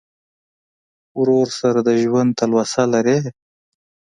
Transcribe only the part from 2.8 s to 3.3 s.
لرې.